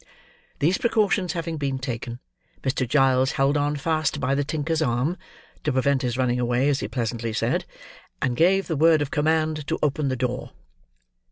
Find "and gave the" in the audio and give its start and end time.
8.19-8.75